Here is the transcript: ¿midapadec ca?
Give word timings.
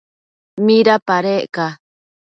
¿midapadec 0.65 1.45
ca? 1.55 1.67